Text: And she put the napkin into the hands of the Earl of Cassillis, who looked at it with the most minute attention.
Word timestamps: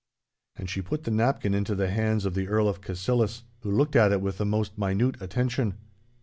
And 0.55 0.67
she 0.67 0.81
put 0.81 1.03
the 1.03 1.11
napkin 1.11 1.53
into 1.53 1.75
the 1.75 1.91
hands 1.91 2.25
of 2.25 2.33
the 2.33 2.47
Earl 2.47 2.67
of 2.67 2.81
Cassillis, 2.81 3.43
who 3.59 3.69
looked 3.69 3.95
at 3.95 4.11
it 4.11 4.19
with 4.19 4.39
the 4.39 4.47
most 4.47 4.75
minute 4.75 5.21
attention. 5.21 5.77